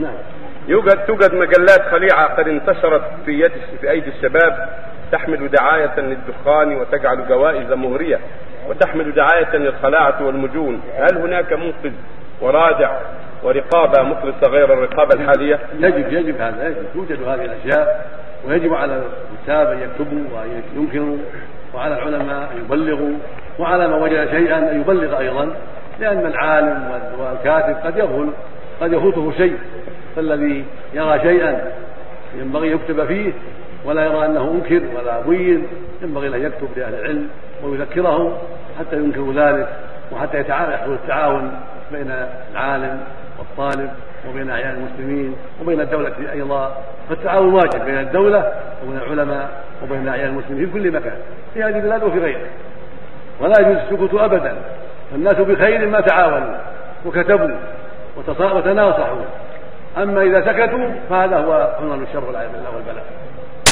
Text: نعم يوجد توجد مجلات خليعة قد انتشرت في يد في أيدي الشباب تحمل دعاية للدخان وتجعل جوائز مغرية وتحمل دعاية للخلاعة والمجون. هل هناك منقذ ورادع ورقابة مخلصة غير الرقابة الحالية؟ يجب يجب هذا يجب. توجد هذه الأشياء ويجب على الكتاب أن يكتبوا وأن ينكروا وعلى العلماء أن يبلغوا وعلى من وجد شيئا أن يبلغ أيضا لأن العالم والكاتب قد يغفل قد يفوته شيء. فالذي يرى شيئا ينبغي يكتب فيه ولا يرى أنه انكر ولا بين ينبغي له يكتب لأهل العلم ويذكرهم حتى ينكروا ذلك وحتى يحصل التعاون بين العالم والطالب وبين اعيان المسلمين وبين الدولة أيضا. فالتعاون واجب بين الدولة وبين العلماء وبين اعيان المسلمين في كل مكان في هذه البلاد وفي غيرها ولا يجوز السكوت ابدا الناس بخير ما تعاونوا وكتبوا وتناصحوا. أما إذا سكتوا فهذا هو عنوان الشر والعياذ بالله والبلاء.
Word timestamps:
نعم 0.00 0.14
يوجد 0.68 1.06
توجد 1.06 1.34
مجلات 1.34 1.82
خليعة 1.90 2.34
قد 2.36 2.48
انتشرت 2.48 3.02
في 3.24 3.40
يد 3.40 3.52
في 3.80 3.90
أيدي 3.90 4.10
الشباب 4.10 4.68
تحمل 5.12 5.48
دعاية 5.48 6.00
للدخان 6.00 6.76
وتجعل 6.76 7.28
جوائز 7.28 7.72
مغرية 7.72 8.18
وتحمل 8.68 9.12
دعاية 9.12 9.56
للخلاعة 9.56 10.26
والمجون. 10.26 10.80
هل 10.98 11.18
هناك 11.18 11.52
منقذ 11.52 11.92
ورادع 12.40 12.96
ورقابة 13.42 14.02
مخلصة 14.02 14.46
غير 14.46 14.72
الرقابة 14.72 15.14
الحالية؟ 15.14 15.58
يجب 15.80 16.12
يجب 16.12 16.40
هذا 16.40 16.68
يجب. 16.68 16.84
توجد 16.94 17.22
هذه 17.22 17.44
الأشياء 17.44 18.06
ويجب 18.48 18.74
على 18.74 19.02
الكتاب 19.32 19.66
أن 19.72 19.78
يكتبوا 19.78 20.24
وأن 20.34 20.62
ينكروا 20.76 21.18
وعلى 21.74 21.94
العلماء 21.94 22.52
أن 22.52 22.64
يبلغوا 22.64 23.12
وعلى 23.58 23.88
من 23.88 23.94
وجد 23.94 24.30
شيئا 24.30 24.58
أن 24.58 24.80
يبلغ 24.80 25.18
أيضا 25.18 25.54
لأن 26.00 26.26
العالم 26.26 26.90
والكاتب 27.18 27.76
قد 27.84 27.96
يغفل 27.96 28.30
قد 28.80 28.92
يفوته 28.92 29.32
شيء. 29.36 29.58
فالذي 30.16 30.64
يرى 30.94 31.20
شيئا 31.20 31.72
ينبغي 32.38 32.72
يكتب 32.72 33.04
فيه 33.04 33.32
ولا 33.84 34.04
يرى 34.04 34.26
أنه 34.26 34.50
انكر 34.50 34.82
ولا 34.96 35.20
بين 35.20 35.66
ينبغي 36.02 36.28
له 36.28 36.36
يكتب 36.36 36.68
لأهل 36.76 36.94
العلم 36.94 37.28
ويذكرهم 37.64 38.32
حتى 38.78 38.96
ينكروا 38.96 39.32
ذلك 39.32 39.68
وحتى 40.12 40.40
يحصل 40.40 40.92
التعاون 40.92 41.52
بين 41.92 42.12
العالم 42.52 43.00
والطالب 43.38 43.90
وبين 44.28 44.50
اعيان 44.50 44.74
المسلمين 44.74 45.36
وبين 45.62 45.80
الدولة 45.80 46.12
أيضا. 46.32 46.76
فالتعاون 47.08 47.54
واجب 47.54 47.84
بين 47.84 47.98
الدولة 47.98 48.52
وبين 48.84 48.96
العلماء 48.96 49.48
وبين 49.82 50.08
اعيان 50.08 50.28
المسلمين 50.28 50.66
في 50.66 50.72
كل 50.72 50.90
مكان 50.90 51.16
في 51.54 51.62
هذه 51.62 51.76
البلاد 51.76 52.04
وفي 52.04 52.18
غيرها 52.18 52.50
ولا 53.40 53.54
يجوز 53.60 53.76
السكوت 53.76 54.14
ابدا 54.14 54.56
الناس 55.14 55.34
بخير 55.34 55.88
ما 55.88 56.00
تعاونوا 56.00 56.56
وكتبوا 57.06 57.56
وتناصحوا. 58.40 59.19
أما 60.02 60.22
إذا 60.22 60.40
سكتوا 60.40 60.90
فهذا 61.10 61.36
هو 61.38 61.76
عنوان 61.80 62.02
الشر 62.02 62.24
والعياذ 62.24 62.52
بالله 62.52 62.70
والبلاء. 62.74 63.04